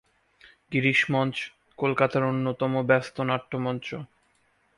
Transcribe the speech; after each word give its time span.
গিরিশ 0.71 0.99
মঞ্চ 1.11 1.35
কলকাতার 1.79 2.23
অন্যতম 2.23 2.71
ব্যস্ত 2.89 3.15
নাট্যমঞ্চ। 3.21 3.87